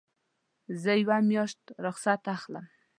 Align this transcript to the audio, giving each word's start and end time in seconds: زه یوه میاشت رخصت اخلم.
زه 0.81 0.91
یوه 1.01 1.17
میاشت 1.29 1.61
رخصت 1.85 2.21
اخلم. 2.35 2.65